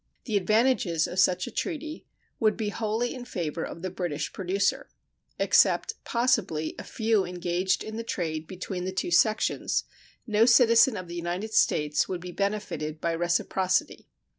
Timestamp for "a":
1.45-1.51, 6.79-6.83